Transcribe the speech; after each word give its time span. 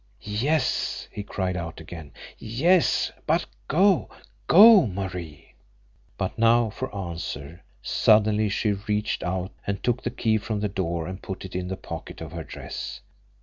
"YES!" 0.23 1.07
he 1.11 1.21
cried 1.21 1.55
out 1.55 1.79
again. 1.79 2.11
"Yes! 2.39 3.11
But 3.27 3.45
go 3.67 4.09
go, 4.47 4.87
Marie!" 4.87 5.53
But 6.17 6.39
now, 6.39 6.71
for 6.71 6.95
answer, 6.95 7.61
suddenly 7.83 8.49
she 8.49 8.71
reached 8.71 9.21
out 9.21 9.51
and 9.67 9.83
took 9.83 10.01
the 10.01 10.09
key 10.09 10.39
from 10.39 10.59
the 10.59 10.69
door 10.69 11.05
and 11.05 11.21
put 11.21 11.45
it 11.45 11.55
in 11.55 11.67
the 11.67 11.77
pocket 11.77 12.19
of 12.19 12.31
her 12.31 12.43
dress. 12.43 13.01